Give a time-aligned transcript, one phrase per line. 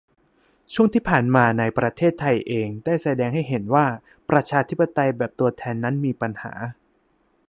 [0.73, 3.85] ช่วงที่ผ่านมาในประเทศไทยเอง ได้แสดงให้เห็นว่า
[4.29, 6.53] ประชาธิปไตยแบบตัวแทนนั้นมีปัญหา